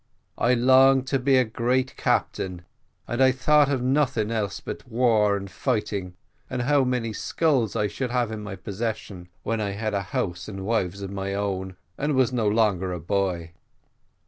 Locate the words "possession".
8.55-9.29